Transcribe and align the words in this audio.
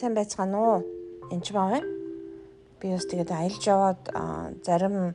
Сайн 0.00 0.14
байцгаана 0.16 0.56
уу? 0.56 0.78
Энд 1.28 1.44
ч 1.44 1.52
баа. 1.52 1.76
Би 2.80 2.88
бас 2.88 3.04
тэгээд 3.04 3.36
аялж 3.36 3.60
яваад 3.68 4.00
зарим 4.64 5.12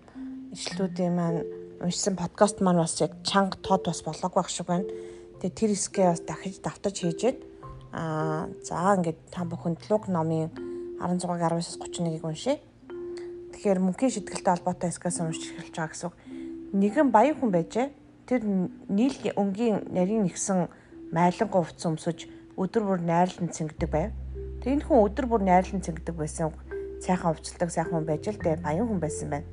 ишлүүдийн 0.54 1.10
маань 1.10 1.42
уншсан 1.82 2.14
подкаст 2.14 2.62
маань 2.62 2.78
бас 2.86 2.94
яг 3.02 3.18
чанга 3.26 3.58
тод 3.66 3.82
бас 3.90 4.06
болоогүй 4.06 4.46
байх 4.46 4.54
шиг 4.54 4.70
байна. 4.70 4.86
Тэгээд 5.42 5.58
тэр 5.58 5.72
хэсгээ 5.74 6.06
бас 6.06 6.22
дахиж 6.22 6.62
давтаж 6.62 7.02
хийжээд 7.02 7.42
аа 7.98 8.46
за 8.62 8.94
ингээд 8.94 9.20
та 9.34 9.42
бүхэнд 9.50 9.90
луг 9.90 10.06
номын 10.06 10.54
16-гийн 11.02 11.34
19-с 11.34 11.82
31-ийг 11.82 12.22
уншъя. 12.22 12.62
Тэгэхээр 13.58 13.82
мөнхийн 13.82 14.14
шийтгэлтэй 14.14 14.54
холбоотой 14.54 14.94
хэсгээс 14.94 15.18
уншиж 15.18 15.50
эхэлж 15.50 15.76
байгаа 15.82 15.94
гэсэн. 15.98 16.14
Нэгэн 16.78 17.10
баян 17.10 17.34
хүн 17.42 17.50
байжээ. 17.50 17.90
Тэр 18.30 18.70
нийл 18.94 19.18
өнгийн 19.34 19.90
нарийн 19.90 20.30
нэгсэн 20.30 20.70
майлангуй 21.10 21.66
хувцс 21.66 21.90
өмсөж 21.90 22.30
өдөр 22.54 22.84
бүр 22.86 23.02
найрлан 23.02 23.50
цэнгдэг 23.50 23.90
байв. 23.90 24.14
Тэгээд 24.66 24.90
хүн 24.90 25.06
өдөр 25.06 25.30
бүр 25.30 25.46
найрлан 25.46 25.86
цэнгдэг 25.86 26.18
байсан 26.18 26.50
сайхан 26.98 27.38
өвчлөлтөг 27.38 27.70
сайхан 27.70 28.02
хүн 28.02 28.10
байж 28.10 28.26
л 28.34 28.42
дээ 28.42 28.66
баян 28.66 28.90
хүн 28.90 28.98
байсан 28.98 29.30
байна. 29.30 29.46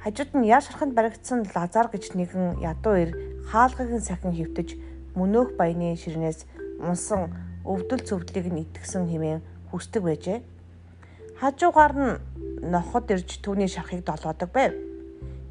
Хажууд 0.00 0.32
нь 0.40 0.48
яар 0.48 0.64
шарханд 0.64 0.96
баригдсан 0.96 1.44
Лазар 1.52 1.92
гэж 1.92 2.16
нэгэн 2.16 2.64
ядуу 2.64 2.96
ир 2.96 3.12
хаалгагийн 3.52 4.00
сахин 4.00 4.32
хөвтөж 4.32 4.80
мөнөөх 5.20 5.60
баяны 5.60 5.92
ширнээс 6.00 6.48
унсан 6.80 7.28
өвдөл 7.68 8.08
цөвдлийг 8.08 8.48
нь 8.48 8.64
итгэсэн 8.64 9.04
хэмээн 9.04 9.44
хүсдэг 9.68 10.00
байжээ. 10.00 10.40
Хажуугаар 11.36 11.92
нь 11.92 12.16
ноход 12.64 13.12
ирж 13.12 13.44
түүний 13.44 13.68
шархыг 13.68 14.00
долоодог 14.00 14.48
байв. 14.48 14.72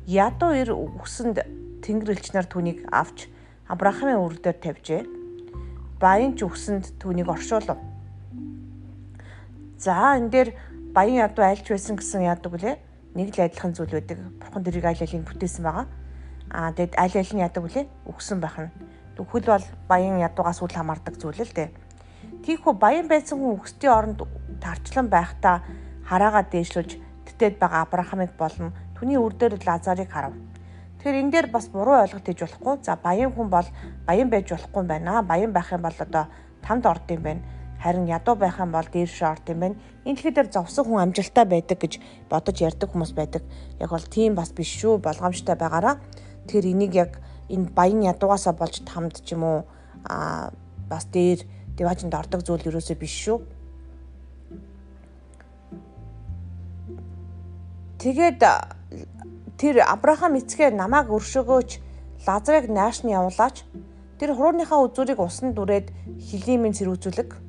Ядуу 0.09 0.57
ир 0.57 0.73
үсэнд 0.73 1.45
тэнгэр 1.85 2.17
элчнэр 2.17 2.49
түүнийг 2.49 2.89
авч 2.89 3.29
Авраамын 3.69 4.25
үр 4.25 4.41
дээр 4.41 4.57
тавьжээ 4.57 5.01
баян 6.01 6.33
ч 6.33 6.41
өгсөнд 6.49 6.97
түүнийг 6.97 7.29
оршуулв. 7.29 7.93
За 9.77 10.15
энэ 10.15 10.29
дээр 10.29 10.49
баян 10.95 11.27
ядуу 11.27 11.43
альч 11.43 11.67
байсан 11.67 11.99
гэсэн 11.99 12.23
яадаг 12.23 12.51
үлээ. 12.55 12.75
Нэг 13.15 13.35
л 13.35 13.43
адилхан 13.43 13.75
зүйл 13.75 13.91
байдаг. 13.91 14.17
Бурхан 14.39 14.63
тэрийг 14.63 14.85
аль 14.87 15.03
алийг 15.03 15.27
бүтээсэн 15.27 15.63
байгаа. 15.63 15.87
Аа 16.51 16.71
тэгэд 16.71 16.95
аль 16.95 17.15
нь 17.35 17.43
яадаг 17.43 17.63
үлээ? 17.63 17.85
Байх 18.39 18.57
нь. 18.59 18.71
Тэгвэл 19.15 19.51
бол 19.51 19.65
баян 19.87 20.19
ядуугаас 20.23 20.59
үл 20.63 20.71
хамаардаг 20.71 21.15
зүйл 21.19 21.43
л 21.43 21.55
дээ. 21.55 21.69
Тийхүү 22.43 22.73
баян 22.79 23.07
байсан 23.07 23.39
хүн 23.39 23.59
өгсдийн 23.59 23.91
оронд 23.91 24.19
тарчлан 24.63 25.07
байхдаа 25.11 25.63
хараагаа 26.07 26.43
дээшлүүлж 26.47 26.91
тэтэд 27.25 27.59
байгаа 27.59 27.83
Авраамыг 27.83 28.31
болон 28.39 28.71
түүний 28.95 29.19
үр 29.19 29.33
дээр 29.35 29.59
Лазарыг 29.59 30.11
харав. 30.11 30.35
Тэгэхээр 30.99 31.21
энэ 31.21 31.31
дээр 31.31 31.47
бас 31.51 31.67
буруу 31.67 31.99
ойлголт 31.99 32.27
хийж 32.27 32.39
болохгүй. 32.43 32.75
За 32.83 32.95
баян 32.95 33.31
хүн 33.31 33.49
бол 33.49 33.67
баян 34.07 34.29
байж 34.29 34.51
болохгүй 34.51 34.81
юм 34.83 34.87
байна. 34.87 35.21
Баян 35.21 35.51
байх 35.51 35.71
юм 35.71 35.81
бол 35.81 35.97
одоо 35.99 36.25
тамд 36.61 36.85
орд 36.85 37.07
юм 37.11 37.21
байна. 37.23 37.41
Харин 37.85 38.09
ядуу 38.09 38.33
байх 38.33 38.57
юм 38.57 38.73
бол 38.73 38.87
дээрш 38.89 39.21
орд 39.21 39.45
юм 39.53 39.59
байна. 39.61 39.77
Энэ 40.09 40.17
дэлхий 40.17 40.33
дээр 40.33 40.49
зовсон 40.49 40.89
хүн 40.89 41.05
амжилттай 41.05 41.45
байдаг 41.45 41.77
гэж 41.77 42.01
бодож 42.33 42.57
ярьдаг 42.57 42.89
хүмүүс 42.89 43.13
байдаг. 43.13 43.45
Яг 43.77 43.93
бол 43.93 44.01
тийм 44.09 44.33
бас 44.33 44.49
биш 44.57 44.73
шүү. 44.81 44.97
Болгоомжтой 45.05 45.53
байгаараа. 45.53 46.01
Тэгэхээр 46.49 46.73
энийг 46.73 46.93
яг 46.97 47.21
энэ 47.45 47.69
баян 47.77 48.01
ядуугаасаа 48.09 48.57
болж 48.57 48.81
тамд 48.89 49.21
ч 49.21 49.37
юм 49.37 49.45
уу 49.45 49.59
а 50.01 50.49
бас 50.89 51.05
дээр 51.13 51.45
диважинд 51.77 52.17
ордог 52.17 52.41
зүйл 52.41 52.65
ерөөсөө 52.73 52.97
биш 52.97 53.13
шүү. 53.21 53.37
Тэгээд 58.01 58.41
тэр 59.61 59.85
Авраам 59.85 60.41
эцгээ 60.41 60.73
намайг 60.73 61.13
өршөөгөөч 61.13 61.69
Лазарыг 62.25 62.65
нааш 62.65 63.05
нь 63.05 63.13
явуулаач. 63.13 63.61
Тэр 64.17 64.33
хурууныхаа 64.33 64.81
үзүүрийг 64.89 65.21
усанд 65.21 65.53
дүрээд 65.53 65.93
хилимийн 66.17 66.73
цэрүүцүүлэг. 66.73 67.44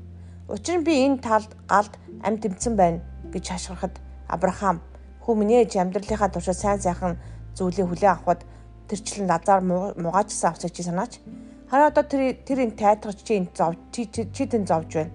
Учир 0.48 0.78
нь 0.78 0.86
би 0.86 1.02
энэ 1.02 1.18
талд 1.18 1.50
галд 1.66 1.98
амт 2.22 2.42
тэмцэн 2.42 2.74
байна 2.78 3.02
гэж 3.34 3.44
хашгирахад 3.50 3.98
Авраам 4.30 4.78
хүмүүний 5.26 5.66
ээж 5.66 5.74
амьдралынхаа 5.82 6.30
туршид 6.30 6.54
сайн 6.54 6.78
сайхан 6.78 7.18
зүйлийг 7.58 7.90
хүлээн 7.90 8.14
авахд 8.14 8.46
тэрчлэн 8.86 9.26
Лазар 9.26 9.60
муугачсан 9.66 10.54
авсаж 10.54 10.70
чи 10.70 10.86
санаач. 10.86 11.18
Хараа 11.66 11.90
одоо 11.90 12.06
тэр 12.06 12.38
тэр 12.46 12.62
энэ 12.62 12.78
тайтгарч 12.78 13.18
чи 13.26 13.42
энэ 13.42 13.50
зов 13.58 13.74
чи 13.90 14.06
тэн 14.46 14.62
зовж 14.70 14.90
байна. 14.94 15.14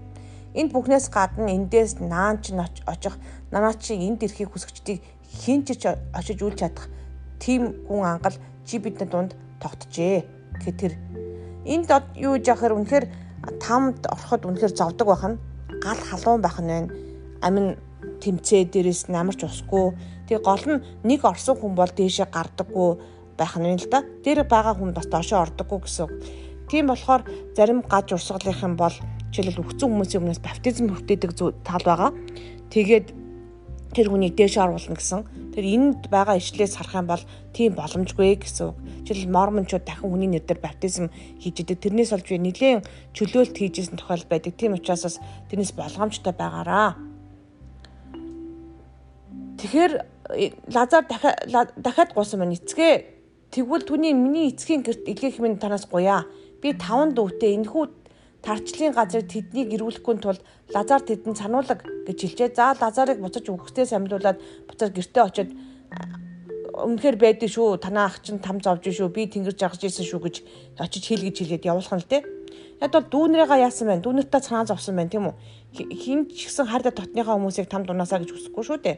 Энд 0.52 0.76
бүхнээс 0.76 1.08
гадна 1.08 1.48
эндээс 1.48 2.04
наан 2.04 2.44
ч 2.44 2.52
очих 2.84 3.16
нанаа 3.56 3.72
чи 3.80 3.96
энд 3.96 4.20
ирэхийг 4.20 4.52
хүсэгчдийг 4.52 5.00
хин 5.32 5.64
ч 5.64 5.80
очиж 6.12 6.40
үл 6.44 6.60
чадах 6.60 6.92
тийм 7.40 7.88
хүн 7.88 8.04
ангал 8.04 8.36
чи 8.68 8.84
бидний 8.84 9.08
дунд 9.08 9.32
тогтжээ. 9.64 10.28
Тэгэхээр 10.60 10.76
тэр 10.76 10.94
энд 11.64 11.88
юу 12.20 12.36
яахаар 12.36 12.76
үнэхээр 12.76 13.06
тамд 13.62 14.06
ороход 14.06 14.46
үнэхээр 14.46 14.74
зовдөг 14.76 15.08
байх 15.08 15.26
нь 15.26 15.42
гал 15.82 16.02
халуун 16.10 16.42
байх 16.42 16.58
нь 16.62 16.70
байна. 16.70 16.94
Амин 17.42 17.78
тэмцээ 18.22 18.70
дээрээс 18.70 19.10
намарч 19.10 19.42
усгүй. 19.44 19.98
Тэгээ 20.30 20.46
гол 20.46 20.66
нь 20.70 20.84
нэг 21.04 21.26
орсон 21.26 21.58
хүн 21.58 21.74
бол 21.74 21.90
дээшээ 21.90 22.30
гардаггүй 22.30 22.90
байх 23.38 23.54
нь 23.58 23.78
л 23.82 23.88
да. 23.90 24.06
Тэр 24.24 24.46
байгаа 24.46 24.78
хүн 24.78 24.94
бас 24.94 25.08
доошоо 25.10 25.42
ордоггүй 25.46 25.80
гэсэн. 25.82 26.08
Тийм 26.70 26.88
болохоор 26.88 27.26
зарим 27.58 27.82
гаж 27.82 28.14
урсгалынх 28.14 28.62
юм 28.64 28.76
бол 28.78 28.96
жишээлбэл 29.34 29.64
өгцөн 29.64 29.90
хүмүүсийн 29.90 30.22
өмнөөс 30.22 30.42
баптизм 30.46 30.88
хүртээдэг 30.92 31.32
тал 31.66 31.84
байгаа. 31.84 32.12
Тэгээд 32.72 33.21
тэр 33.92 34.08
хүнийг 34.08 34.40
дээш 34.40 34.56
оруулна 34.58 34.96
гэсэн. 34.96 35.52
Тэр 35.52 35.66
энд 35.68 36.08
байгаа 36.08 36.40
ишлээс 36.40 36.80
харах 36.80 36.96
юм 36.96 37.08
бол 37.12 37.24
тийм 37.52 37.76
боломжгүй 37.76 38.40
гэсэн. 38.40 38.72
Жишээл 39.04 39.32
мормончууд 39.32 39.84
дахин 39.84 40.10
хүний 40.12 40.32
нэр 40.32 40.48
дээр 40.48 40.64
баптизм 40.64 41.12
хийж 41.44 41.64
идэг. 41.64 41.84
Тэрнээс 41.84 42.16
олж 42.16 42.28
би 42.32 42.40
нэлээд 42.40 42.88
чөлөөлт 43.12 43.56
хийжсэн 43.60 44.00
тохиол 44.00 44.24
байдаг. 44.32 44.56
Тийм 44.56 44.80
учраас 44.80 45.04
бас 45.04 45.16
тэрнээс 45.52 45.76
болгоомжтой 45.76 46.32
байгаараа. 46.32 46.96
Тэгэхээр 49.60 49.94
э, 50.40 50.56
Лазар 50.72 51.06
дахиад 51.06 52.16
гусан 52.16 52.40
маань 52.40 52.56
эцгээ 52.56 52.94
тэгвэл 53.52 53.86
түүний 53.86 54.16
миний 54.16 54.50
эцгийн 54.50 54.82
гэрт 54.82 55.06
илгээх 55.06 55.38
минь 55.44 55.60
танаас 55.60 55.86
гуяа. 55.86 56.26
Би 56.64 56.74
таван 56.74 57.14
дүүтэй 57.14 57.60
энэхүү 57.60 58.01
тарчлын 58.42 58.94
газрыг 58.94 59.30
тэднийг 59.30 59.70
ирүүлэхгүй 59.78 60.16
тулд 60.18 60.42
Лазар 60.74 61.02
тэдэнд 61.06 61.38
сануулаг 61.38 61.86
гэж 62.10 62.18
хэлжээ. 62.22 62.50
За 62.58 62.74
Лазарыг 62.74 63.22
буцаж 63.22 63.46
үхсдээс 63.46 63.94
амьлуулад 63.94 64.42
буцаж 64.66 64.90
гэртээ 64.92 65.24
очиод 65.24 65.52
өмнөхөр 66.74 67.16
байдаг 67.22 67.50
шүү. 67.50 67.78
Танаа 67.78 68.10
ах 68.10 68.22
чинь 68.26 68.42
там 68.42 68.58
зовж 68.58 68.90
шүү. 68.90 69.14
Би 69.14 69.30
тэнгэр 69.30 69.54
жагж 69.54 69.86
исэн 69.86 70.06
шүү 70.06 70.20
гэж 70.26 70.36
очиж 70.82 71.04
хэл 71.06 71.26
гэж 71.30 71.38
хэлээд 71.38 71.70
явуулах 71.70 71.94
нь 71.94 72.02
л 72.02 72.10
те. 72.10 72.26
Яг 72.82 72.90
бол 72.90 73.06
дүүнэрээгаа 73.06 73.62
яасан 73.62 73.88
байна. 73.94 74.02
Дүүнэртээ 74.02 74.42
цанаа 74.42 74.66
зовсон 74.66 74.98
байна 74.98 75.14
тийм 75.14 75.30
үү? 75.30 75.36
Хин 75.94 76.26
ч 76.34 76.50
гэсэн 76.50 76.66
харда 76.66 76.90
тотныхаа 76.90 77.38
хүмүүсийг 77.38 77.70
там 77.70 77.86
дунаасаа 77.86 78.26
гэж 78.26 78.34
хүсэхгүй 78.34 78.64
шүү 78.66 78.80
дээ. 78.82 78.98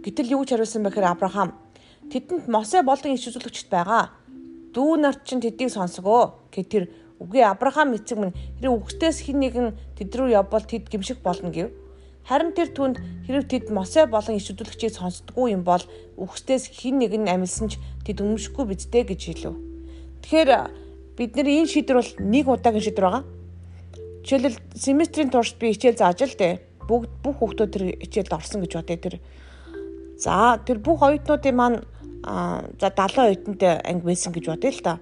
Гэтэл 0.00 0.32
юу 0.32 0.48
ч 0.48 0.56
хариулсан 0.56 0.86
бэхээр 0.86 1.12
Авраам 1.12 1.52
тэдэнд 2.10 2.46
Мосе 2.48 2.82
болон 2.82 3.12
иш 3.14 3.26
үзүүлэгчд 3.28 3.68
байгаа. 3.68 4.14
Дүү 4.72 4.92
нарт 5.02 5.26
чинь 5.26 5.42
тэдийг 5.42 5.70
сонсгоо. 5.74 6.46
Гэт 6.54 6.68
тэр 6.70 6.84
Үгүй 7.16 7.42
Авраам 7.48 7.96
эцэг 7.96 8.18
минь 8.20 8.36
хэрэг 8.60 8.72
үгтээс 8.76 9.24
хин 9.24 9.40
нэгэн 9.40 9.72
тэд 9.96 10.12
рүү 10.12 10.36
явбал 10.36 10.64
тэд 10.68 10.92
гимших 10.92 11.24
болно 11.24 11.48
гэв. 11.48 11.72
Харин 12.28 12.52
тэр 12.52 12.74
түнд 12.76 13.00
хэрэг 13.24 13.46
тэд 13.48 13.64
Мосе 13.72 14.04
болон 14.04 14.36
иш 14.36 14.52
хөдөлгчийг 14.52 14.92
сонсдгоо 14.92 15.48
юм 15.48 15.64
бол 15.64 15.80
үгтээс 16.20 16.68
хин 16.68 17.00
нэг 17.00 17.16
нь 17.16 17.30
амилсан 17.30 17.72
ч 17.72 17.80
тэд 18.04 18.20
өмшөхгүй 18.20 18.64
бидтэй 18.68 19.08
гэж 19.08 19.20
хэлв. 19.32 19.56
Тэгэхээр 20.26 20.50
бидний 21.16 21.64
энэ 21.64 21.72
шийдвэр 21.72 21.98
бол 22.02 22.12
нэг 22.20 22.44
удаагийн 22.50 22.84
шийдвэр 22.84 23.06
байгаа. 23.06 23.24
Жишээлбэл 24.26 24.58
семестрийн 24.74 25.30
туршид 25.30 25.56
би 25.56 25.72
хичээл 25.72 26.02
зааж 26.02 26.20
л 26.20 26.36
дээ. 26.36 26.60
Бүгд 26.84 27.10
бүх 27.22 27.36
хүүхдүүд 27.40 27.70
тэр 27.72 27.84
хичээлд 28.02 28.36
орсон 28.36 28.60
гэж 28.60 28.72
бодъё 28.74 28.98
тэр. 28.98 29.16
За 30.18 30.58
тэр 30.60 30.82
бүх 30.82 31.00
оюутнуудын 31.00 31.54
маань 31.56 31.78
за 32.76 32.90
70 32.90 33.22
оюутантай 33.22 33.80
анги 33.86 34.04
байсан 34.04 34.34
гэж 34.34 34.44
бодъё 34.50 34.74
л 34.74 34.82
та. 34.82 34.98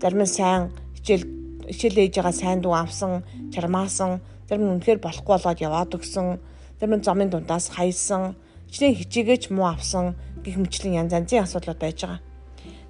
Зарим 0.00 0.24
нь 0.24 0.26
сайн 0.26 0.72
хичээл 0.96 1.41
хичээлээ 1.68 2.04
хийж 2.10 2.16
байгаа 2.18 2.34
сайн 2.34 2.60
дүү 2.62 2.74
авсан, 2.74 3.22
чармаасан, 3.54 4.20
зарим 4.48 4.66
нь 4.66 4.72
үнэхээр 4.78 5.00
болохгүй 5.02 5.32
болоод 5.38 5.60
яваад 5.62 5.94
өгсөн, 5.94 6.42
зарим 6.80 6.94
нь 6.98 7.06
замын 7.06 7.30
дундаас 7.30 7.70
хайсан, 7.72 8.34
хичнээн 8.68 8.98
хичээгээч 8.98 9.52
муу 9.54 9.68
авсан 9.70 10.16
гэх 10.42 10.58
мэтлэн 10.58 11.06
янз 11.06 11.12
янзын 11.12 11.44
асуудлууд 11.44 11.80
байж 11.80 11.98
байгаа. 12.02 12.20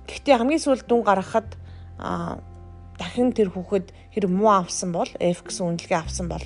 Гэхдээ 0.08 0.38
хамгийн 0.38 0.62
сүүлд 0.62 0.86
дүн 0.88 1.02
гаргахад 1.04 1.48
дахин 2.98 3.34
тэр 3.36 3.52
хүүхэд 3.52 3.92
хэрэг 4.14 4.30
муу 4.30 4.52
авсан 4.62 4.94
бол 4.94 5.10
F 5.20 5.42
гэсэн 5.44 5.74
үнэлгээ 5.74 6.00
авсан 6.00 6.26
бол 6.30 6.42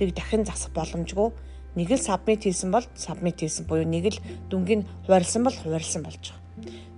тэрийг 0.00 0.16
дахин 0.16 0.44
засах 0.48 0.72
боломжгүй. 0.74 1.28
Нэг 1.76 1.88
л 1.94 2.02
сабмит 2.02 2.42
хийсэн 2.42 2.72
бол 2.74 2.84
сабмит 2.98 3.38
хийсэн 3.38 3.68
буюу 3.68 3.86
нэг 3.86 4.16
л 4.16 4.22
дүнгийг 4.50 4.88
хуваарлсан 5.06 5.44
бол 5.46 5.54
хуваарлсан 5.54 6.02
болж 6.02 6.34
байгаа. 6.34 6.40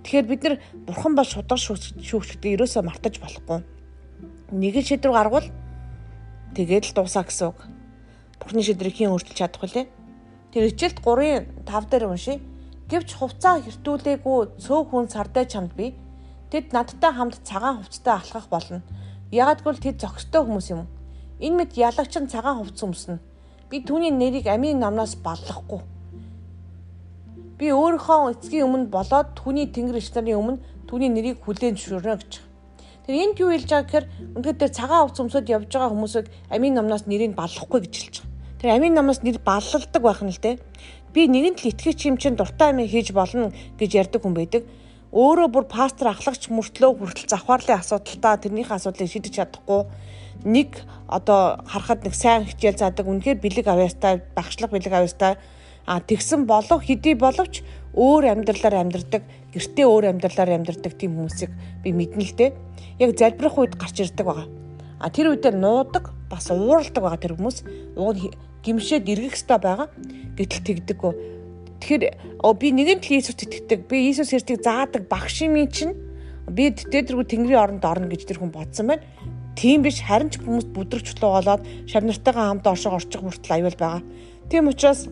Тэгэхээр 0.03 0.27
бид 0.27 0.41
нар 0.43 0.55
бурхан 0.87 1.13
бол 1.15 1.27
шудар 1.27 1.59
шүүгчдээ 1.61 2.57
ерөөсөө 2.57 2.83
мартаж 2.83 3.21
болохгүй 3.21 3.61
нэг 4.51 4.75
л 4.75 4.83
шийдвэр 4.83 5.13
гаргавал 5.13 5.47
тэгээд 6.57 6.91
л 6.91 6.95
дуусаа 6.97 7.23
гэсэн 7.23 7.47
үг. 7.53 7.59
Бурхны 8.41 8.59
шийдвэрийг 8.65 8.97
хэн 8.99 9.13
өөрчилж 9.15 9.37
чадах 9.39 9.63
вүлээ? 9.63 9.85
Тэр 10.51 10.63
хичээлд 10.67 10.99
3-ын 10.99 11.43
5 11.63 11.89
дээр 11.89 12.11
уншия. 12.11 12.37
Гэвч 12.91 13.09
хувцаа 13.15 13.63
хертүүлээгүй 13.63 14.59
цөөх 14.59 14.91
хүн 14.91 15.07
сардай 15.07 15.47
чамд 15.47 15.71
би 15.73 15.95
тэд 16.51 16.75
надтай 16.75 17.09
хамт 17.15 17.41
цагаан 17.41 17.81
хувцтай 17.81 18.13
алхах 18.13 18.51
болно. 18.51 18.83
Ягагтгүй 19.31 19.73
тэд 19.81 19.97
зөкстэй 20.03 20.43
хүмүүс 20.45 20.67
юм. 20.75 20.85
Энэ 21.41 21.57
мэд 21.65 21.71
ялагч 21.73 22.13
нь 22.21 22.29
цагаан 22.29 22.61
хувцас 22.61 22.85
өмснө. 22.85 23.17
Би 23.71 23.81
түүний 23.81 24.13
нэрийг 24.13 24.45
амийн 24.45 24.77
намнаас 24.77 25.17
баллахгүй. 25.17 25.81
Би 27.57 27.73
өөрийнхөө 27.73 28.37
эцгийн 28.37 28.69
өмнө 28.69 28.93
болоод 28.93 29.33
түүний 29.33 29.73
тэнгэр 29.73 29.97
иш 29.97 30.13
нарын 30.13 30.37
өмнө 30.37 30.61
түүний 30.85 31.09
нэрийг 31.09 31.41
хүлээн 31.41 31.73
зөвшөөрнө 31.73 32.21
гэж. 32.21 32.52
Тэр 33.03 33.15
энд 33.19 33.37
юу 33.39 33.51
хэлж 33.51 33.67
байгаа 33.67 33.83
гэхээр 33.83 34.05
үнэхээр 34.39 34.59
тэр 34.63 34.71
цагаан 34.71 35.03
хувцас 35.07 35.23
өмсөд 35.27 35.51
явж 35.51 35.67
байгаа 35.67 35.91
хүмүүсийг 35.91 36.27
амийн 36.47 36.75
намнаас 36.79 37.03
нэрийг 37.03 37.35
баллахгүй 37.35 37.79
гэж 37.83 37.93
хэлж 37.99 38.15
байгаа. 38.23 38.31
Тэр 38.63 38.69
амийн 38.79 38.95
намнаас 38.95 39.19
нэр 39.27 39.37
балладаг 39.43 40.01
байх 40.03 40.23
нь 40.23 40.31
л 40.31 40.39
дээ. 40.39 40.55
Би 41.11 41.27
нэгэнт 41.27 41.67
л 41.67 41.71
итгэж 41.75 41.99
юм 42.07 42.15
чин 42.15 42.39
дуртай 42.39 42.71
юм 42.71 42.79
хийж 42.87 43.11
болно 43.11 43.51
гэж 43.75 43.91
ярьдаг 44.07 44.23
хүн 44.23 44.35
байдаг 44.39 44.63
өөрөө 45.13 45.47
бүр 45.53 45.65
пастор 45.69 46.09
ахлагч 46.09 46.49
мөртлөө 46.49 46.91
хүртэл 46.97 47.29
завхаарлын 47.29 47.77
асуудалтай 47.77 48.33
тэрнийхээ 48.49 48.77
асуудлыг 48.81 49.09
шийдэж 49.13 49.33
чадахгүй 49.37 49.85
нэг 50.41 50.81
одоо 51.05 51.61
харахад 51.69 52.01
нэг 52.01 52.17
сайн 52.17 52.49
хичээл 52.49 52.81
заадаг 52.81 53.05
үнэхээр 53.05 53.37
бэлэг 53.37 53.67
авьяастай 53.69 54.25
багшлах 54.33 54.73
бэлэг 54.73 54.89
авьяастай 54.89 55.37
а 55.85 55.99
тэгсэн 55.99 56.45
болов 56.45 56.83
хэдий 56.83 57.15
боловч 57.15 57.63
өөр 57.93 58.23
амьдралаар 58.33 58.87
амьдрдаг 58.87 59.23
гэртээ 59.53 59.85
өөр 59.85 60.05
амьдралаар 60.11 60.57
амьдрдаг 60.57 60.93
тийм 60.97 61.19
хүмүүсийг 61.19 61.51
би 61.83 61.89
мэднэ 61.93 62.23
л 62.23 62.35
дээ 62.39 62.51
яг 63.03 63.11
залбирах 63.17 63.57
үед 63.59 63.73
гарч 63.75 64.01
ирдэг 64.01 64.25
байгаа 64.25 64.47
а 64.99 65.07
тэр 65.11 65.35
үедээ 65.35 65.53
нуудаг 65.53 66.15
бас 66.31 66.47
ууралдаг 66.49 67.03
байгаа 67.03 67.21
тэр 67.21 67.35
хүмүүс 67.35 67.57
ууг 67.99 68.17
гимшээд 68.63 69.11
эргэх 69.11 69.35
ёстой 69.35 69.59
байгаа 69.59 69.87
гэтэл 70.39 70.63
тэгдэггүй 70.63 71.13
Тэгэхээр 71.83 72.15
би 72.63 72.67
нэгэн 72.71 73.03
л 73.03 73.11
Иесус 73.11 73.35
итгэдэг. 73.35 73.91
Би 73.91 74.07
Иесус 74.07 74.31
Христийг 74.31 74.63
заадаг 74.63 75.03
багш 75.11 75.43
юм 75.43 75.59
чинь 75.67 75.91
би 76.47 76.71
тэтгэдэргүй 76.71 77.27
Тэнгэрийн 77.27 77.59
оронд 77.59 77.83
орно 77.83 78.07
гэж 78.07 78.23
тэр 78.23 78.39
хүн 78.39 78.55
бодсон 78.55 78.87
байна. 78.87 79.03
Тийм 79.59 79.83
биш 79.83 79.99
харин 79.99 80.31
ч 80.31 80.39
хүмүүс 80.39 80.71
бүдрэгч 80.71 81.11
чулуу 81.19 81.35
болоод 81.43 81.67
шав 81.91 82.07
нартайгаа 82.07 82.55
хамт 82.55 82.67
орших 82.71 82.95
орчих 82.95 83.19
хүртэл 83.19 83.67
аюул 83.67 83.75
байгаа. 83.75 83.99
Тийм 84.47 84.71
учраас 84.71 85.11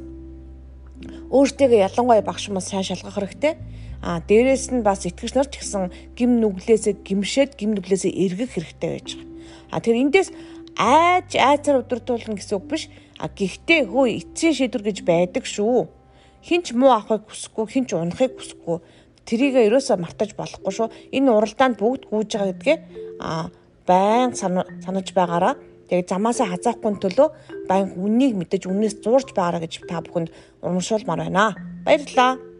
өөртөө 1.29 1.77
ялангуяа 1.87 2.25
багш 2.25 2.49
хүмүүс 2.49 2.67
сайн 2.69 2.85
шалгах 2.85 3.17
хэрэгтэй. 3.17 3.53
А 4.01 4.21
дээрэс 4.25 4.73
нь 4.73 4.81
бас 4.81 5.05
итгэгч 5.05 5.33
нар 5.37 5.47
ч 5.49 5.61
гэсэн 5.61 5.93
гим 6.17 6.41
нүглээсээ 6.41 7.05
гимшээд 7.05 7.57
гим 7.59 7.77
нүглээсээ 7.77 8.11
эргэх 8.11 8.57
хэрэгтэй 8.57 8.89
байж 8.89 9.09
байгаа. 9.13 9.29
А 9.69 9.77
тэр 9.77 9.95
эндээс 10.01 10.29
айж 10.73 11.29
айцаар 11.37 11.85
өдөртүүлнэ 11.85 12.37
гэсэн 12.41 12.57
үг 12.57 12.65
биш. 12.65 12.83
А 13.21 13.29
гэхдээ 13.29 13.85
хөө 13.93 14.05
эцсийн 14.17 14.57
шийдвэр 14.57 14.83
гэж 14.89 14.97
байдаг 15.05 15.45
шүү 15.45 16.01
хинч 16.41 16.73
муу 16.73 16.91
авахыг 16.91 17.29
хүсэхгүй, 17.29 17.65
хинч 17.69 17.93
унахыг 17.93 18.33
хүсэхгүй. 18.37 18.81
Тэрийг 19.25 19.55
ерөөсөө 19.61 19.97
мартаж 20.01 20.33
болохгүй 20.33 20.73
шүү. 20.73 20.87
Энэ 21.13 21.29
уралдаанд 21.29 21.77
бүгд 21.77 22.09
гүйж 22.09 22.29
байгаа 22.33 22.49
гэдгээ 22.57 22.77
а 23.21 23.53
байн 23.85 24.33
санаж 24.33 25.07
байгаараа 25.13 25.53
тэгээд 25.91 26.07
замаасаа 26.07 26.47
хазаахгүй 26.55 26.95
төлөө 27.03 27.27
байн 27.67 27.91
үннийг 27.99 28.39
мэдэж 28.39 28.71
үнээс 28.71 29.03
зуурж 29.03 29.35
байгаараа 29.35 29.67
гэж 29.67 29.83
та 29.91 29.99
бүхэнд 29.99 30.31
урамшуулмаар 30.63 31.27
байна. 31.27 31.51
Баярлалаа. 31.83 32.50